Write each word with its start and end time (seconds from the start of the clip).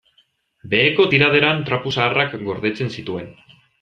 Beheko 0.71 1.05
tiraderan 1.11 1.61
trapu 1.67 1.93
zaharrak 1.99 2.33
gordetzen 2.49 2.91
zituen. 2.97 3.29